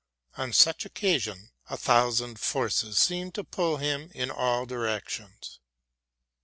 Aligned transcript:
On 0.35 0.51
such 0.51 0.83
occasion 0.83 1.51
a 1.69 1.77
thousand 1.77 2.39
forces 2.39 2.97
seemed 2.97 3.35
to 3.35 3.43
pull 3.43 3.77
him 3.77 4.09
in 4.15 4.31
all 4.31 4.65
directions. 4.65 5.59